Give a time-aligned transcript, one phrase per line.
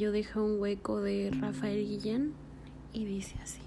[0.00, 2.32] bello deja un hueco de Rafael Guillén
[2.94, 3.60] y dice así.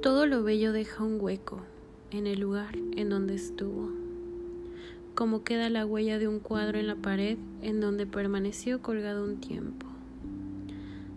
[0.00, 1.58] Todo lo bello deja un hueco
[2.12, 3.90] en el lugar en donde estuvo,
[5.16, 9.40] como queda la huella de un cuadro en la pared en donde permaneció colgado un
[9.40, 9.88] tiempo.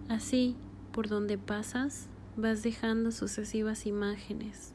[0.09, 0.55] Así,
[0.93, 4.73] por donde pasas, vas dejando sucesivas imágenes,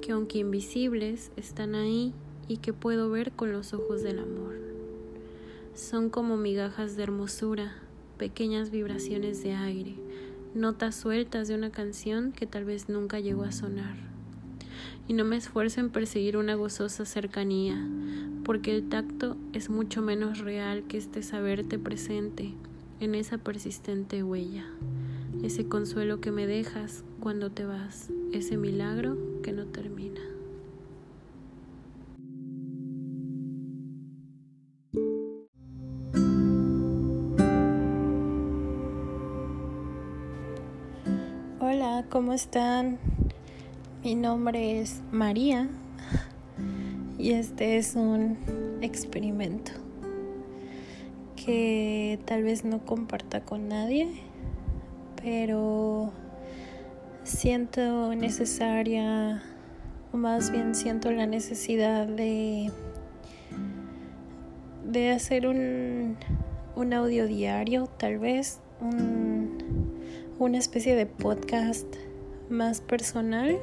[0.00, 2.14] que aunque invisibles, están ahí
[2.48, 4.63] y que puedo ver con los ojos del amor.
[5.74, 7.74] Son como migajas de hermosura,
[8.16, 9.96] pequeñas vibraciones de aire,
[10.54, 13.96] notas sueltas de una canción que tal vez nunca llegó a sonar.
[15.08, 17.76] Y no me esfuerzo en perseguir una gozosa cercanía,
[18.44, 22.54] porque el tacto es mucho menos real que este saberte presente
[23.00, 24.66] en esa persistente huella,
[25.42, 30.20] ese consuelo que me dejas cuando te vas, ese milagro que no termina.
[42.24, 42.96] ¿Cómo están?
[44.02, 45.68] Mi nombre es María
[47.18, 48.38] y este es un
[48.80, 49.72] experimento
[51.36, 54.08] que tal vez no comparta con nadie,
[55.22, 56.12] pero
[57.24, 59.42] siento necesaria,
[60.10, 62.70] o más bien siento la necesidad de,
[64.82, 66.16] de hacer un,
[66.74, 69.58] un audio diario, tal vez, un,
[70.38, 71.84] una especie de podcast
[72.50, 73.58] más personal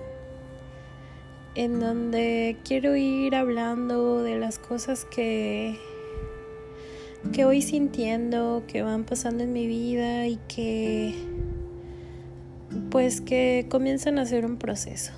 [1.55, 5.77] en donde quiero ir hablando de las cosas que
[7.33, 11.13] que voy sintiendo, que van pasando en mi vida y que
[12.89, 15.13] pues que comienzan a ser un proceso.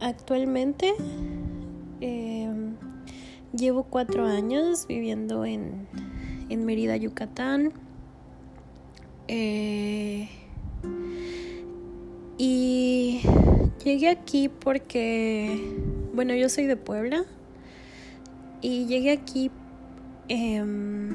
[0.00, 0.92] Actualmente
[2.00, 2.76] em,
[3.52, 5.86] llevo cuatro años viviendo en,
[6.48, 7.72] en Mérida, Yucatán.
[9.26, 10.28] Eh,
[12.38, 13.22] y
[13.84, 15.60] llegué aquí porque,
[16.14, 17.24] bueno, yo soy de Puebla
[18.60, 19.50] y llegué aquí
[20.34, 21.10] Em,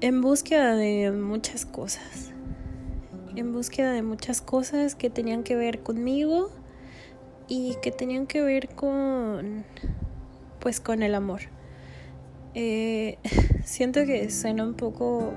[0.00, 2.32] en búsqueda de muchas cosas.
[3.36, 6.50] En búsqueda de muchas cosas que tenían que ver conmigo
[7.46, 9.64] y que tenían que ver con,
[10.58, 11.42] pues, con el amor.
[12.54, 13.18] Eh,
[13.64, 15.32] siento que suena un poco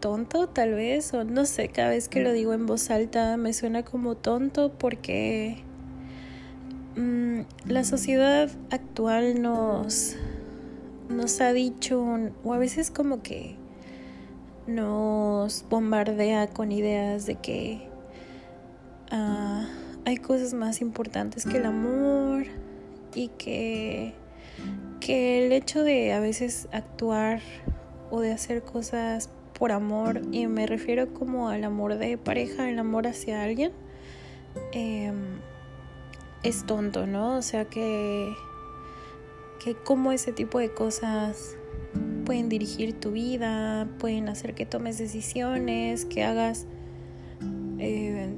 [0.00, 3.52] tonto tal vez o no sé cada vez que lo digo en voz alta me
[3.52, 5.58] suena como tonto porque
[6.96, 10.16] mm, la sociedad actual nos
[11.08, 12.04] nos ha dicho,
[12.44, 13.56] o a veces como que
[14.66, 17.88] nos bombardea con ideas de que
[19.10, 19.66] ah,
[20.04, 22.44] hay cosas más importantes que el amor
[23.14, 24.12] y que,
[25.00, 27.40] que el hecho de a veces actuar
[28.10, 32.78] o de hacer cosas por amor, y me refiero como al amor de pareja, el
[32.78, 33.72] amor hacia alguien,
[34.72, 35.40] em,
[36.42, 37.36] es tonto, ¿no?
[37.36, 38.32] O sea que
[39.58, 41.56] que cómo ese tipo de cosas
[42.24, 46.66] pueden dirigir tu vida, pueden hacer que tomes decisiones, que hagas
[47.78, 48.28] eh,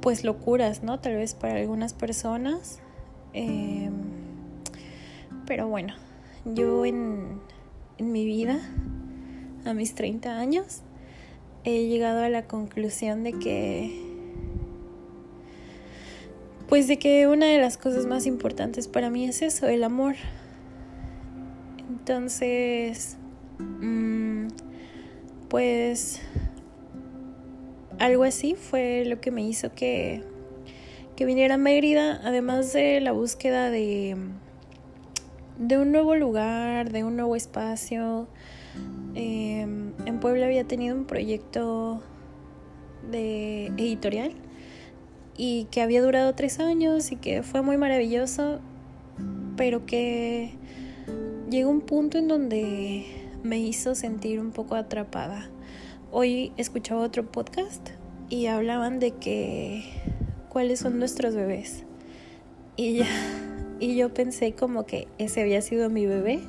[0.00, 1.00] pues locuras, ¿no?
[1.00, 2.80] Tal vez para algunas personas.
[3.32, 3.92] Em,
[5.46, 5.94] pero bueno,
[6.44, 7.40] yo en,
[7.98, 8.60] en mi vida,
[9.70, 10.82] a mis 30 años,
[11.64, 14.08] he llegado a la conclusión de que
[16.68, 20.16] pues de que una de las cosas más importantes para mí es eso, el amor.
[21.88, 23.16] Entonces,
[23.58, 24.48] mm,
[25.48, 26.20] pues
[27.98, 30.22] algo así fue lo que me hizo que,
[31.16, 34.16] que viniera a Mérida, además de la búsqueda de,
[35.58, 38.28] de un nuevo lugar, de un nuevo espacio.
[39.20, 42.00] Em, en Puebla había tenido un proyecto
[43.10, 44.30] de editorial
[45.36, 48.60] y que había durado tres años y que fue muy maravilloso,
[49.56, 50.52] pero que
[51.50, 53.06] llegó un punto en donde
[53.42, 55.50] me hizo sentir un poco atrapada.
[56.12, 57.90] Hoy escuchaba otro podcast
[58.28, 59.82] y hablaban de que
[60.48, 61.84] cuáles son nuestros bebés.
[62.76, 63.02] Y
[63.80, 66.40] y yo pensé como que ese había sido mi bebé,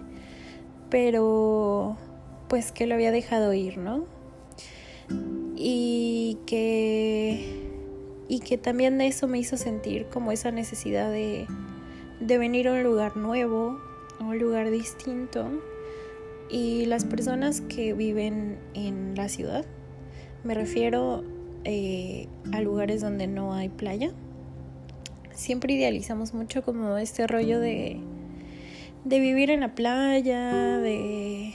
[0.89, 1.97] pero
[2.49, 4.05] pues que lo había dejado ir, ¿no?
[5.55, 7.67] Y que
[8.27, 11.47] y que también eso me hizo sentir como esa necesidad de
[12.19, 13.79] de venir a un lugar nuevo,
[14.19, 15.49] un lugar distinto
[16.49, 19.65] y las personas que viven en la ciudad,
[20.43, 21.23] me refiero
[21.63, 24.11] eh, a lugares donde no hay playa,
[25.31, 28.01] siempre idealizamos mucho como este rollo de,
[29.05, 31.53] de vivir en la playa, de,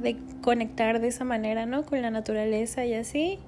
[0.00, 1.84] de conectar de esa manera, ¿no?
[1.84, 3.38] Con la naturaleza y así.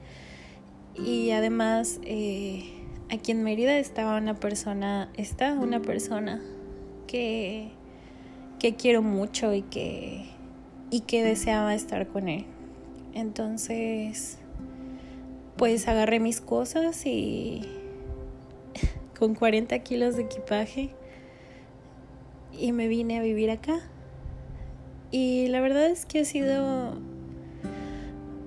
[0.96, 2.64] Y además, eh,
[3.10, 6.40] aquí en Mérida estaba una persona, está una persona
[7.06, 7.70] que,
[8.58, 10.26] que quiero mucho y que,
[10.90, 12.46] y que deseaba estar con él.
[13.14, 14.38] Entonces,
[15.56, 17.62] pues agarré mis cosas y
[19.18, 20.90] con 40 kilos de equipaje
[22.52, 23.80] y me vine a vivir acá.
[25.10, 26.94] Y la verdad es que ha sido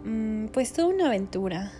[0.05, 1.73] mm, pues toda una aventura.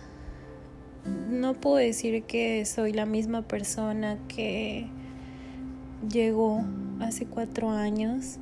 [1.30, 4.86] No puedo decir que soy la misma persona que
[6.10, 6.64] llegó
[7.00, 8.38] hace cuatro años.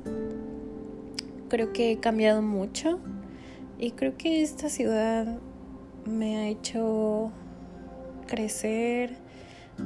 [1.47, 2.99] Creo que he cambiado mucho
[3.79, 5.39] y creo que esta ciudad
[6.05, 7.31] me ha hecho
[8.27, 9.15] crecer,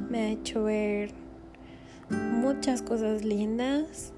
[0.09, 1.11] me ha hecho ver
[2.09, 4.13] muchas cosas lindas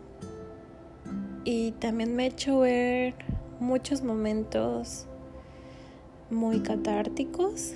[1.51, 3.15] y también me ha hecho ver
[3.59, 5.07] muchos momentos
[6.29, 7.73] muy catárticos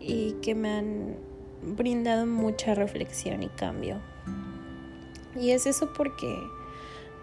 [0.00, 1.16] y que me han
[1.62, 4.02] brindado mucha reflexión y cambio.
[5.34, 6.36] Y es eso porque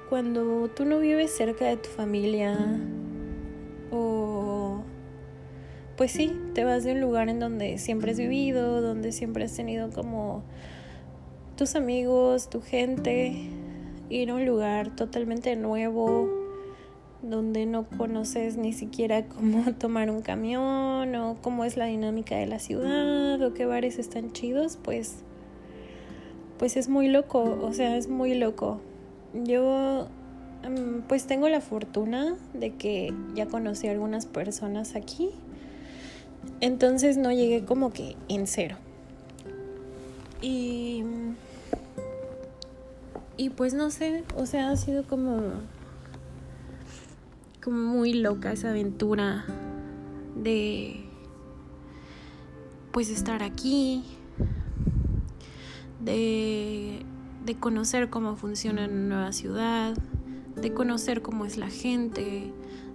[0.09, 2.57] cuando tú no vives cerca de tu familia
[3.91, 4.81] o
[5.95, 9.55] pues sí, te vas de un lugar en donde siempre has vivido, donde siempre has
[9.55, 10.41] tenido como
[11.55, 13.60] tus amigos, tu gente,
[14.11, 16.29] ir a un lugar totalmente nuevo,
[17.21, 22.47] donde no conoces ni siquiera cómo tomar un camión o cómo es la dinámica de
[22.47, 25.23] la ciudad o qué bares están chidos, pues
[26.61, 28.79] pues es muy loco, o sea, es muy loco.
[29.33, 30.07] Yo
[30.61, 35.31] em, pues tengo la fortuna de que ya conocí a algunas personas aquí.
[36.59, 38.75] Entonces no llegué como que en cero.
[40.39, 41.03] Y
[43.37, 45.39] y pues no sé, o sea, ha sido como
[47.63, 49.45] como muy loca esa aventura
[50.35, 51.05] de
[52.91, 54.03] pues estar aquí,
[56.03, 57.05] de,
[57.45, 59.95] de conocer cómo funciona una nueva ciudad,
[60.55, 62.51] de conocer cómo es la gente,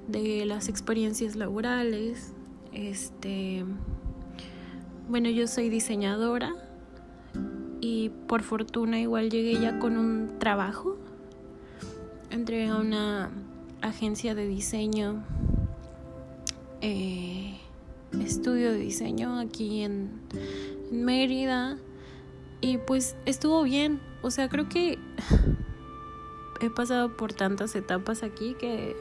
[0.08, 2.32] de las experiencias laborales.
[2.72, 3.64] Este,
[5.08, 6.65] bueno, yo soy diseñadora
[7.86, 10.96] y por fortuna igual llegué ya con un trabajo.
[12.30, 13.30] Entré a una
[13.80, 15.22] agencia de diseño,
[16.80, 17.56] eh,
[18.20, 20.20] estudio de diseño aquí en,
[20.90, 21.78] en Mérida
[22.60, 24.00] y pues estuvo bien.
[24.22, 24.98] O sea, creo que
[26.60, 28.96] he pasado por tantas etapas aquí que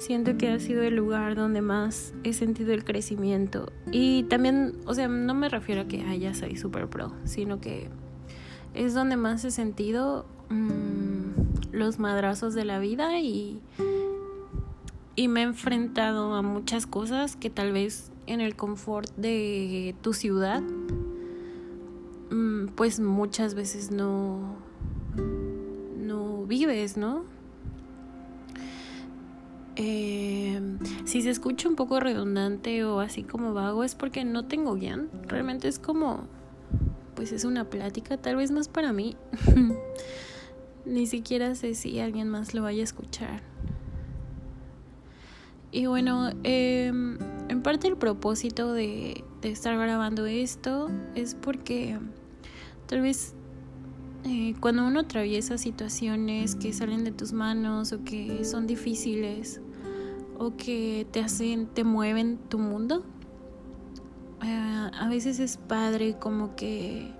[0.00, 3.70] siento que ha sido el lugar donde más he sentido el crecimiento.
[3.92, 7.60] Y también, o sea, no me refiero a que ah, ya soy super pro, sino
[7.60, 7.88] que
[8.72, 13.60] es donde más he sentido mm, los madrazos de la vida y,
[15.16, 20.14] y me he enfrentado a muchas cosas que tal vez en el confort de tu
[20.14, 20.62] ciudad,
[22.30, 24.56] mm, pues muchas veces no,
[25.98, 27.39] no vives, ¿no?
[29.76, 30.60] Eh,
[31.04, 35.08] si se escucha un poco redundante o así como vago es porque no tengo guion.
[35.26, 36.24] Realmente es como,
[37.14, 39.16] pues es una plática, tal vez más para mí.
[40.84, 43.42] Ni siquiera sé si alguien más lo vaya a escuchar.
[45.72, 47.16] Y bueno, em,
[47.48, 51.96] en parte el propósito de, de, estar grabando esto es porque
[52.86, 53.34] tal vez
[54.24, 59.60] eh, cuando uno atraviesa situaciones que salen de tus manos o que son difíciles
[60.38, 63.04] o que te hacen, te mueven tu mundo.
[64.42, 67.12] Eh, a veces es padre como que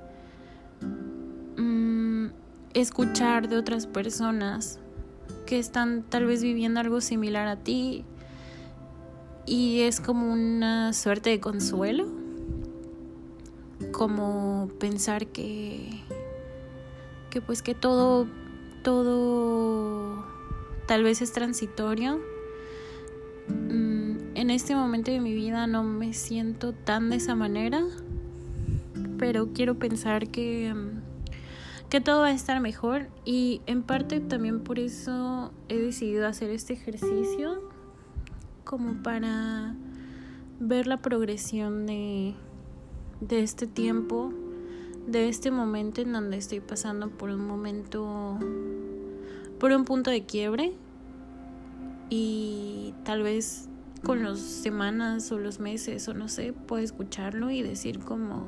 [1.57, 2.27] mm,
[2.75, 4.79] escuchar de otras personas
[5.47, 8.05] que están tal vez viviendo algo similar a ti
[9.47, 12.07] y es como una suerte de consuelo,
[13.91, 15.89] como pensar que
[17.31, 18.27] que pues que todo
[18.83, 20.25] todo
[20.87, 22.21] tal vez es transitorio.
[23.49, 27.83] Mm, en este momento de mi vida no me siento tan de esa manera,
[29.19, 34.65] pero quiero pensar que, mm, que todo va a estar mejor y en parte también
[34.65, 37.71] por eso he decidido hacer este ejercicio
[38.65, 39.75] como para
[40.61, 42.35] ver la progresión de,
[43.21, 44.33] de este tiempo,
[45.07, 48.39] de este momento en donde estoy pasando por un momento,
[49.59, 50.73] por un punto de quiebre
[52.09, 53.69] y tal vez
[54.05, 58.47] con las semanas o los meses o no sé, puedo escucharlo y decir como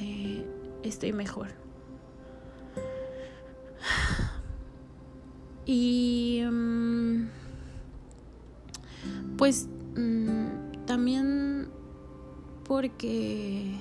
[0.00, 0.46] eh,
[0.82, 1.48] estoy mejor.
[5.66, 7.26] Y mm,
[9.38, 11.68] pues mm, también
[12.64, 13.74] porque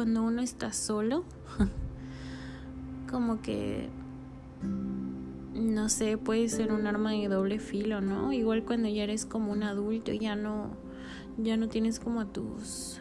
[0.00, 1.24] cuando uno está solo,
[3.10, 3.90] como que,
[5.52, 8.32] no sé, puede ser un arma de doble filo, ¿no?
[8.32, 10.70] Igual cuando ya eres como un adulto y ya no,
[11.36, 12.98] ya no tienes como a tus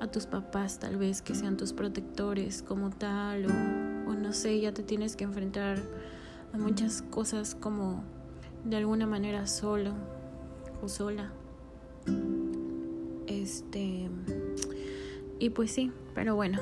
[0.00, 4.58] a tus papás tal vez que sean tus protectores como tal o, o no sé,
[4.58, 5.82] ya te tienes que enfrentar
[6.54, 8.02] a muchas cosas como
[8.64, 9.92] de alguna manera solo
[10.82, 11.30] o sola.
[13.26, 14.08] Este
[15.44, 16.58] y pues sí, pero bueno,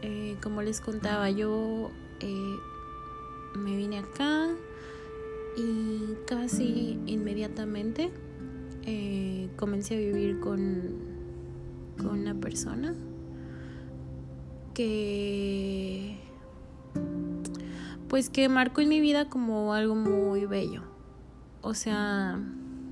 [0.00, 1.90] eh, como les contaba, yo
[2.20, 2.56] eh,
[3.58, 4.48] me vine acá
[5.54, 8.10] y casi inmediatamente
[8.86, 10.94] eh, comencé a vivir con,
[11.98, 12.94] con una persona
[14.72, 16.16] que
[18.08, 20.84] pues que marcó en mi vida como algo muy bello.
[21.60, 22.40] O sea,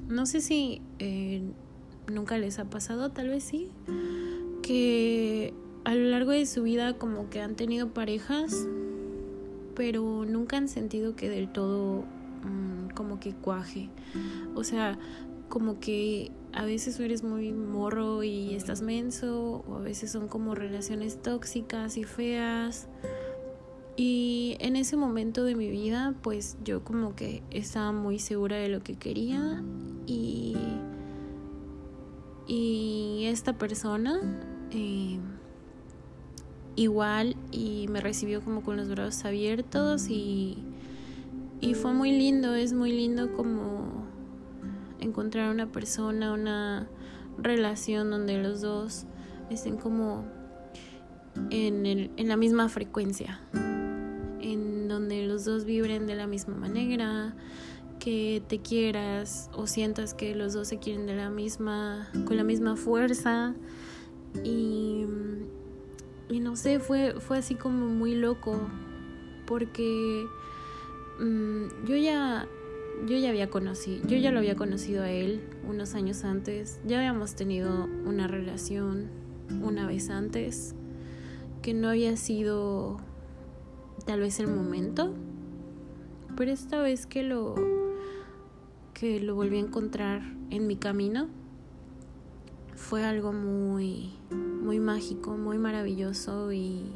[0.07, 0.83] no sé si
[2.13, 3.71] nunca les ha pasado, tal vez sí,
[4.69, 8.69] que a lo largo de su vida como que han tenido parejas,
[9.75, 12.05] pero nunca han sentido que del todo
[12.45, 13.89] mm, como que cuaje.
[14.55, 14.99] O sea,
[15.49, 20.55] como que a veces eres muy morro y estás menso, o a veces son como
[20.55, 22.89] relaciones tóxicas y feas.
[23.97, 28.69] Y en ese momento de mi vida, pues yo como que estaba muy segura de
[28.69, 29.63] lo que quería
[30.07, 30.59] y,
[32.47, 34.21] y esta persona
[34.71, 35.19] eh,
[36.77, 40.59] igual y me recibió como con los brazos abiertos y,
[41.61, 44.07] y fue muy lindo, es muy lindo como
[45.01, 46.89] encontrar una persona, una
[47.39, 49.07] relación donde los dos
[49.51, 50.25] estén como
[51.51, 53.41] en, el, en la misma frecuencia,
[54.41, 57.35] en donde los dos vibren de la misma manera,
[57.99, 62.45] que te quieras o sientas que los dos se quieren de la misma, con la
[62.45, 63.55] misma fuerza
[64.45, 65.05] y,
[66.29, 68.59] y no sé, fue, fue así como muy loco
[69.47, 70.27] porque
[71.19, 72.47] mm, yo ya
[73.07, 76.99] yo ya había conocido, yo ya lo había conocido a él unos años antes, ya
[76.99, 79.09] habíamos tenido una relación
[79.63, 80.75] una vez antes,
[81.63, 82.99] que no había sido
[84.05, 85.15] tal vez el momento,
[86.37, 87.55] pero esta vez que lo
[88.95, 91.29] que lo volví a encontrar en mi camino,
[92.79, 96.87] fue algo muy, muy mágico, muy maravilloso y,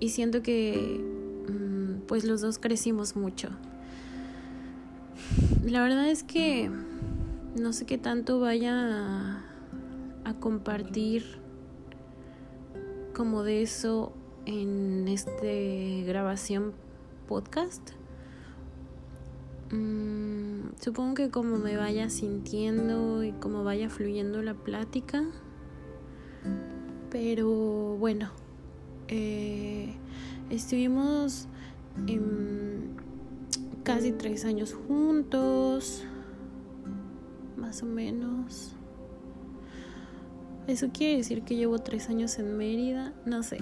[0.00, 1.00] y siento que
[1.48, 3.50] mm, pues los dos crecimos mucho.
[5.64, 6.70] La verdad es que
[7.58, 9.44] no sé qué tanto vaya
[10.24, 11.24] a, compartir
[13.14, 14.12] como de eso
[14.44, 16.74] en este grabación
[17.26, 17.97] podcast.
[19.70, 25.24] Mm, supongo que como me vaya sintiendo y como vaya fluyendo la plática.
[27.10, 28.30] Pero bueno,
[29.08, 29.94] eh,
[30.50, 31.48] estuvimos
[33.82, 36.04] casi tres años juntos,
[37.56, 38.74] más o menos.
[40.66, 43.58] Eso quiere decir que llevo tres años en Mérida, no sé.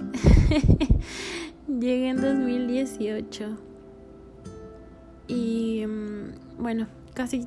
[1.67, 3.57] Llegué en 2018.
[5.27, 7.45] Y mm, bueno, casi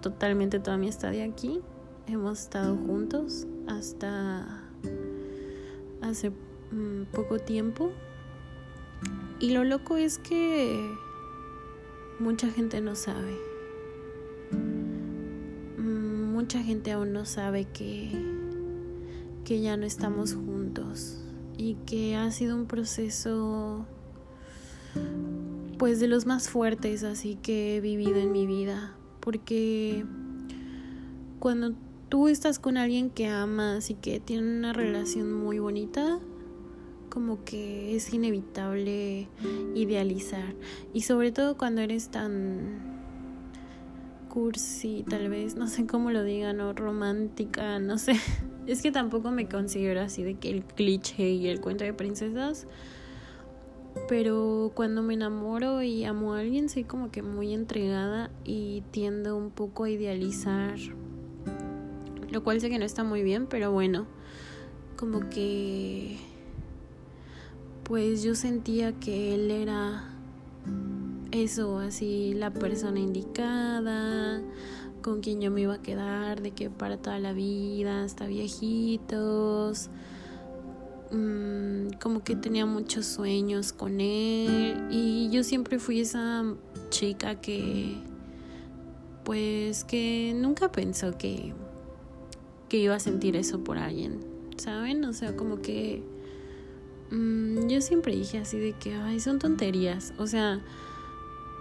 [0.00, 1.60] totalmente toda mi estadía aquí.
[2.06, 4.62] Hemos estado juntos hasta
[6.02, 7.92] hace mm, poco tiempo.
[9.40, 10.90] Y lo loco es que
[12.18, 13.36] mucha gente no sabe.
[15.78, 18.10] Mm, mucha gente aún no sabe que,
[19.44, 21.20] que ya no estamos juntos
[21.56, 23.86] y que ha sido un proceso
[25.78, 30.04] pues de los más fuertes así que he vivido en mi vida, porque
[31.38, 31.74] cuando
[32.08, 36.20] tú estás con alguien que amas y que tiene una relación muy bonita,
[37.08, 39.28] como que es inevitable
[39.74, 40.54] idealizar
[40.92, 42.94] y sobre todo cuando eres tan
[44.34, 48.14] cursi, tal vez, no sé cómo lo digan, o romántica, no sé.
[48.66, 52.66] Es que tampoco me considero así de que el cliché y el cuento de princesas,
[54.08, 59.36] pero cuando me enamoro y amo a alguien soy como que muy entregada y tiendo
[59.36, 60.76] un poco a idealizar,
[62.30, 64.06] lo cual sé que no está muy bien, pero bueno,
[64.96, 66.18] como que
[67.84, 70.04] pues yo sentía que él era
[71.30, 74.40] eso, así la persona indicada,
[75.02, 79.90] con quien yo me iba a quedar, de que para toda la vida, hasta viejitos.
[81.14, 86.42] Mm, como que tenía muchos sueños con él y yo siempre fui esa
[86.90, 87.98] chica que
[89.22, 91.54] pues que nunca pensó que,
[92.68, 94.24] que iba a sentir eso por alguien,
[94.56, 95.04] ¿saben?
[95.04, 96.02] O sea, como que
[97.12, 100.60] mm, yo siempre dije así de que, ay, son tonterías, o sea,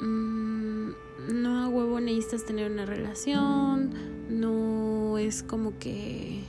[0.01, 0.89] mm,
[1.31, 3.91] no a huevo necesitas tener una relación,
[4.29, 6.41] no es como que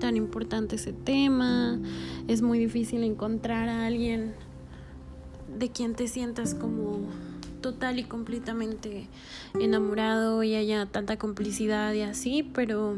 [0.00, 1.78] tan importante ese tema,
[2.26, 4.34] es muy difícil encontrar a alguien
[5.58, 7.00] de quien te sientas como
[7.60, 9.06] total y completamente
[9.60, 12.96] enamorado y haya tanta complicidad y así, pero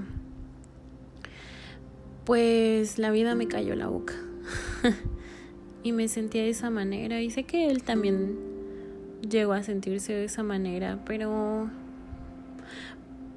[2.25, 4.15] pues la vida me cayó la boca.
[5.83, 8.39] y me sentía de esa manera y sé que él también
[9.29, 11.69] llegó a sentirse de esa manera, pero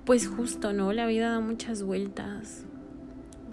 [0.05, 0.93] pues justo, ¿no?
[0.93, 2.65] La vida da muchas vueltas.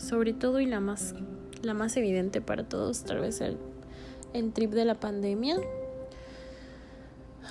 [0.03, 1.15] Sobre todo y la más
[1.63, 3.57] la más evidente para todos, tal vez el,
[4.53, 5.57] trip de la pandemia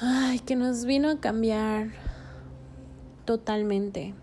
[0.01, 1.89] Ay, que nos vino a cambiar
[3.25, 4.13] totalmente.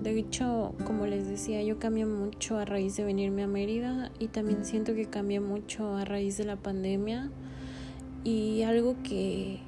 [0.00, 4.28] De hecho, como les decía, yo cambié mucho a raíz de venirme a Mérida y
[4.28, 7.30] también siento que cambié mucho a raíz de la pandemia.
[8.22, 9.60] Y algo que,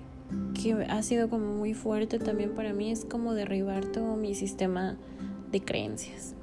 [0.61, 4.97] que ha sido como muy fuerte también para mí es como derribar todo mi sistema
[5.53, 6.36] de creencias.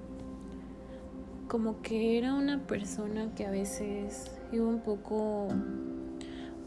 [1.48, 5.48] Como que era una persona que a veces iba un poco,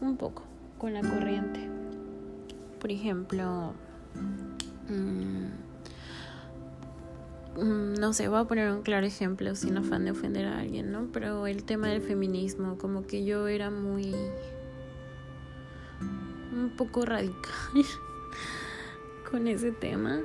[0.01, 0.43] un poco
[0.77, 1.77] con la corriente
[2.79, 3.73] por ejemplo,
[4.89, 5.47] mm,
[7.61, 10.91] mm, no sé, voy a poner un claro ejemplo sin afán de ofender a alguien,
[10.91, 11.07] ¿no?
[11.11, 14.15] Pero el tema del feminismo, como que yo era muy...
[16.53, 17.43] un poco radical
[19.31, 20.21] con ese tema.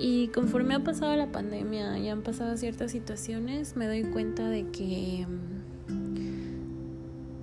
[0.00, 4.70] Y conforme ha pasado la pandemia y han pasado ciertas situaciones, me doy cuenta de
[4.70, 5.26] que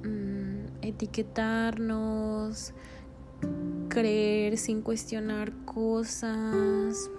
[0.03, 2.73] mm, etiquetarnos,
[3.89, 7.09] creer sin cuestionar cosas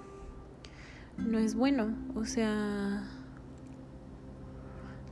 [1.18, 1.94] no es bueno.
[2.14, 3.04] O sea,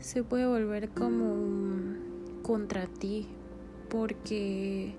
[0.01, 1.35] se puede volver como
[2.43, 3.29] contra ti
[3.91, 4.97] porque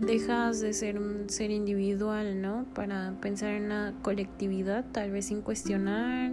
[0.00, 2.66] dejas de ser un ser individual, ¿no?
[2.74, 6.32] Para pensar en una colectividad, tal vez sin cuestionar.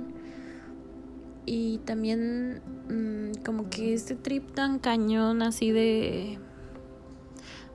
[1.46, 6.40] Y también mm, como que este trip tan cañón así de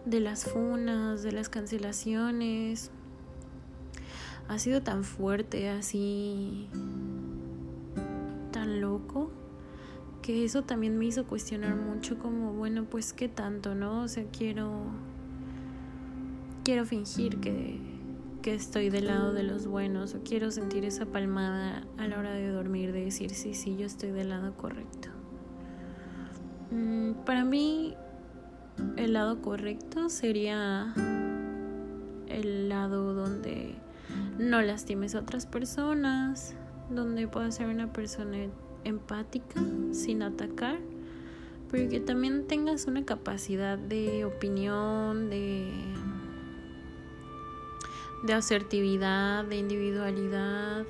[0.08, 2.90] de las funas, de las cancelaciones.
[4.48, 6.68] Ha sido tan fuerte, así
[8.50, 9.30] tan loco,
[10.22, 14.02] que eso también me hizo cuestionar mucho como, bueno, pues qué tanto, ¿no?
[14.02, 14.84] O sea, quiero
[16.68, 17.80] quiero fingir que,
[18.42, 22.32] que estoy del lado de los buenos o quiero sentir esa palmada a la hora
[22.32, 25.08] de dormir de decir sí, sí, yo estoy del lado correcto.
[26.70, 27.94] Mm, para mí
[28.98, 30.92] el lado correcto sería
[32.26, 33.76] el lado donde
[34.38, 36.54] no lastimes a otras personas,
[36.90, 38.36] donde puedas ser una persona
[38.84, 39.58] empática
[39.92, 40.80] sin atacar,
[41.70, 45.70] pero que también tengas una capacidad de opinión, de,
[48.24, 50.84] de asertividad, de individualidad,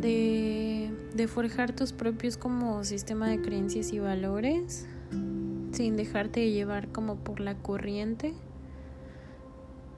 [0.00, 4.86] de, de forjar tus propios como sistema de creencias y valores
[5.72, 8.34] sin dejarte llevar como por la corriente.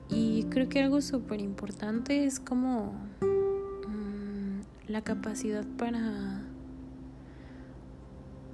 [0.09, 6.43] Y creo que algo súper importante es como mm, la capacidad para,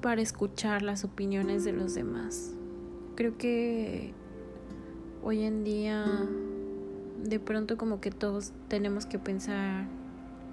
[0.01, 2.53] para escuchar las opiniones de los demás.
[3.15, 4.13] Creo que
[5.23, 6.05] hoy en día
[7.23, 9.85] de pronto como que todos tenemos que pensar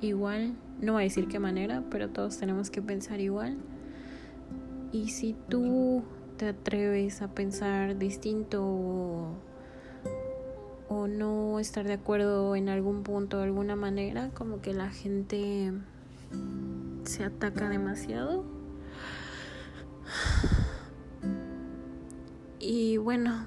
[0.00, 3.57] igual, no voy a decir qué manera, pero todos tenemos que pensar igual.
[4.92, 6.05] Y si tú
[6.37, 9.35] te atreves a pensar distinto o,
[11.09, 15.72] no estar de acuerdo en algún punto de alguna manera, como que la gente
[17.05, 18.44] se ataca demasiado.
[22.66, 23.44] Y bueno,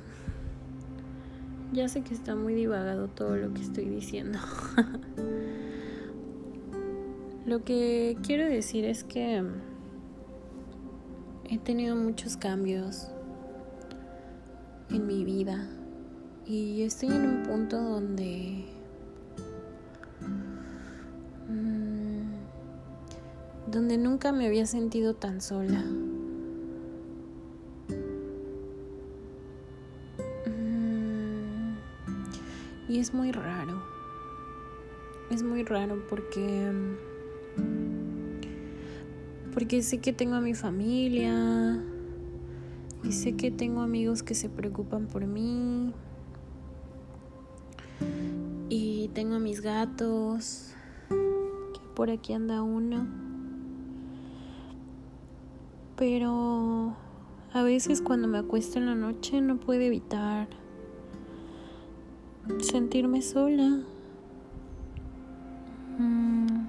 [1.78, 4.40] ya sé que está muy divagado todo lo que estoy diciendo.
[7.46, 9.44] lo que quiero decir es que
[11.48, 13.12] he tenido muchos cambios
[14.90, 15.68] en mi vida
[16.48, 18.66] y estoy en un punto donde
[21.48, 25.86] mm, donde nunca me había sentido tan sola.
[33.00, 33.82] Es muy raro.
[35.30, 36.72] Es muy raro porque
[39.54, 41.84] porque sé que tengo a mi familia
[43.04, 45.94] y sé que tengo amigos que se preocupan por mí.
[48.70, 50.74] Y tengo mis gatos,
[51.10, 53.08] que por aquí anda uno.
[55.96, 56.96] Pero
[57.54, 60.48] a veces cuando me acuesto en la noche no puedo evitar
[62.60, 63.80] sentirme sola.
[65.98, 66.68] Mm.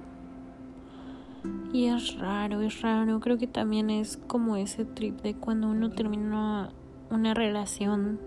[1.73, 3.19] Y es raro, es raro.
[3.19, 6.71] Creo que también es como ese trip de cuando uno termina
[7.09, 8.19] una relación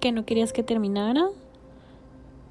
[0.00, 1.26] que no querías que terminara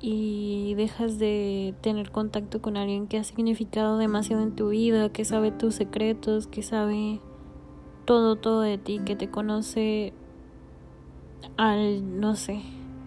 [0.01, 5.25] y dejas de tener contacto con alguien que ha significado demasiado en tu vida, que
[5.25, 7.21] sabe tus secretos, que sabe
[8.05, 10.13] todo, todo de ti, que te conoce
[11.57, 12.61] al, no sé,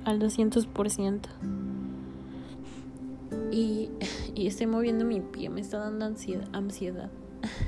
[0.09, 1.21] al 200%.
[3.51, 3.91] Y,
[4.35, 6.49] y estoy moviendo mi pie, me está dando ansiedad.
[6.53, 7.11] ansiedad.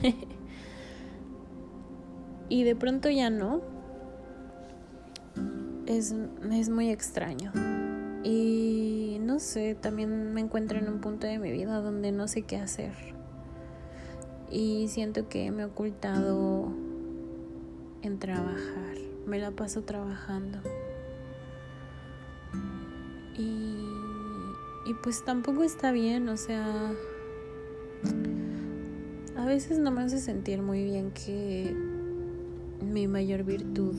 [2.49, 3.61] y de pronto ya no.
[5.87, 6.15] Es,
[6.51, 7.53] es muy extraño.
[8.23, 12.43] Y no sé, también me encuentro en un punto de mi vida donde no sé
[12.43, 12.93] qué hacer.
[14.51, 16.73] Y siento que me he ocultado
[18.03, 18.97] en trabajar.
[19.27, 20.59] Me la paso trabajando.
[23.41, 26.93] Y, pues tampoco está bien, o sea,
[29.37, 31.75] a veces no me hace sentir muy bien que
[32.83, 33.95] mi mayor virtud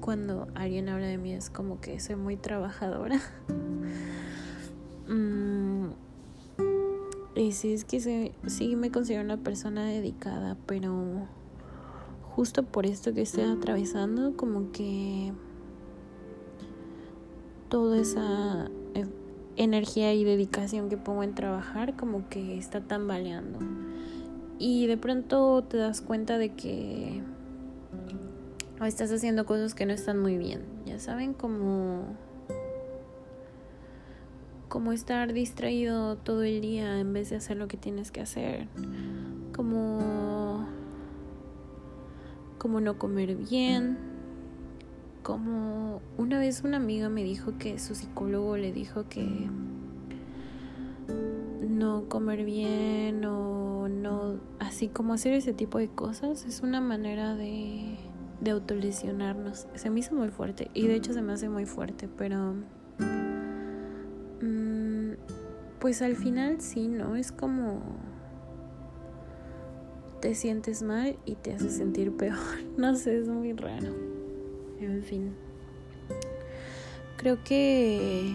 [0.00, 3.20] cuando alguien habla de mí es como que soy muy trabajadora.
[5.08, 5.90] Mm,
[7.34, 11.26] y sí, es que sí me considero una persona dedicada, pero
[12.34, 15.32] justo por esto que estoy atravesando, como que
[17.72, 19.06] toda esa eh,
[19.56, 23.60] energía y dedicación que pongo en trabajar, como que está tambaleando.
[24.58, 27.22] Y de pronto te das cuenta de que
[28.82, 30.60] estás haciendo cosas que no están muy bien.
[30.84, 32.14] Ya saben, como
[34.68, 38.68] como estar distraído todo el día en vez de hacer lo que tienes que hacer.
[39.56, 40.66] Como
[42.58, 44.11] como no comer bien.
[45.22, 49.48] Como una vez una amiga me dijo que su psicólogo le dijo que
[51.68, 57.34] no comer bien o no así como hacer ese tipo de cosas es una manera
[57.34, 57.96] de
[58.42, 59.68] de autolesionarnos.
[59.74, 62.54] Se me hizo muy fuerte y de hecho se me hace muy fuerte, pero
[64.40, 65.12] mm,
[65.78, 67.14] pues al final sí, ¿no?
[67.14, 67.80] Es como
[70.20, 72.36] te sientes mal y te hace sentir peor.
[72.76, 74.11] No sé, es muy raro.
[74.86, 75.32] En fin.
[77.16, 78.34] Creo que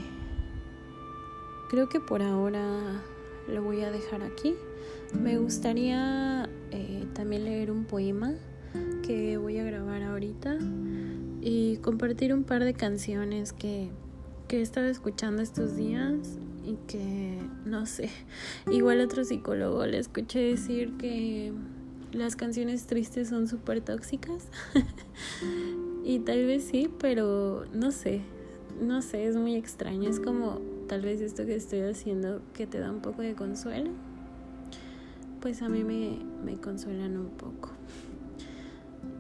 [1.70, 3.02] creo que por ahora
[3.48, 4.56] lo voy a dejar aquí.
[5.14, 8.34] Me gustaría eh, también leer un poema
[9.04, 10.58] que voy a grabar ahorita
[11.42, 13.90] y compartir un par de canciones que,
[14.48, 18.10] que he estado escuchando estos días y que, no sé,
[18.72, 21.54] igual otro psicólogo le escuché decir que
[22.12, 24.48] las canciones tristes son súper tóxicas
[26.08, 28.22] y tal vez sí, pero no sé,
[28.82, 32.80] no sé, es muy extraño, es como tal vez esto que estoy haciendo que te
[32.80, 33.92] da un poco de consuelo,
[35.42, 37.72] pues a mí me, me consuelan un poco.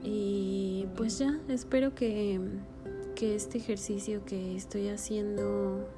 [0.01, 2.39] Y pues ya, espero que,
[3.15, 5.89] que este ejercicio que estoy haciendo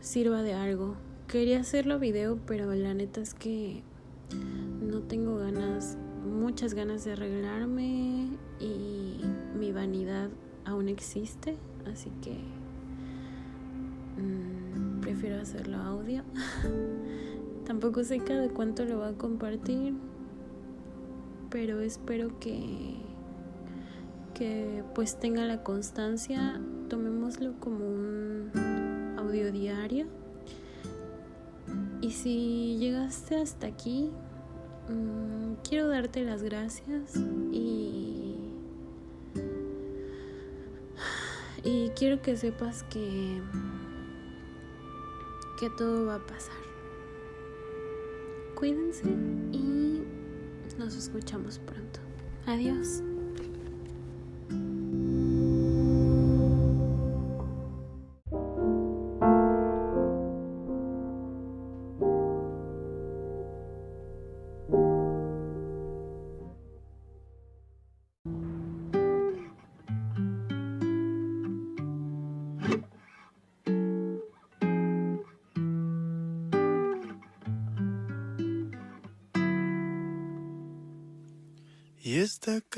[0.00, 0.96] sirva de algo.
[1.28, 3.84] Quería hacerlo video, pero la neta es que
[4.82, 9.20] no tengo ganas, muchas ganas de arreglarme y
[9.58, 10.30] mi vanidad
[10.64, 11.56] aún existe,
[11.90, 12.32] así que
[14.20, 16.22] mm, prefiero hacerlo audio.
[17.66, 19.94] Tampoco sé cada cuánto lo voy a compartir
[21.54, 22.96] pero espero que,
[24.34, 30.06] que pues tenga la constancia, tomémoslo como un audio diario.
[32.00, 34.10] Y si llegaste hasta aquí,
[34.88, 37.14] mm, quiero darte las gracias
[37.52, 38.13] y,
[41.64, 43.40] y quiero que sepas que,
[45.58, 46.54] que todo va a pasar.
[48.54, 49.04] Cuídense
[49.52, 50.02] y
[50.78, 52.00] nos escuchamos pronto.
[52.46, 53.02] Adiós.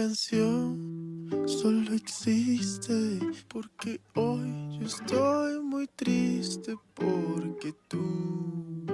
[0.07, 8.87] Canción solo existe porque hoy yo estoy muy triste porque tú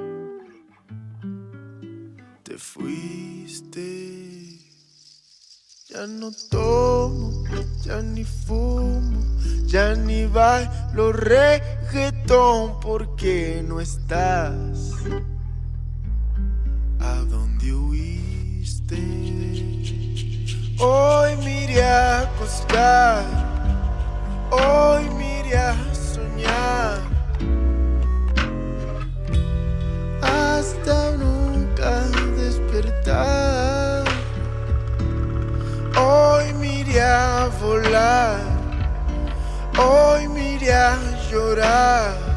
[2.43, 3.91] te fuiste.
[5.91, 7.45] Ya no tomo,
[7.85, 9.21] ya ni fumo,
[9.67, 14.95] ya ni bailo reggaetón porque no estás
[20.85, 21.81] Hoy me iré
[24.51, 25.39] hoy me
[25.95, 26.99] soñar.
[30.21, 32.01] Hasta nunca
[32.37, 34.03] despertar.
[35.97, 36.81] Hoy me
[37.61, 38.41] volar,
[39.79, 40.55] hoy me
[41.31, 42.32] llorar